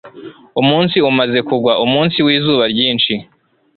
umunsi 0.61 0.97
umaze 1.09 1.39
kugwa, 1.47 1.73
umunsi 1.85 2.17
wizuba 2.25 2.63
ryinshi 2.73 3.13